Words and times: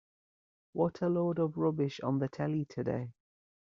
What 0.73 1.01
a 1.03 1.09
load 1.09 1.37
of 1.37 1.57
rubbish 1.57 1.99
on 1.99 2.17
the 2.17 2.27
telly 2.27 2.65
today. 2.65 3.11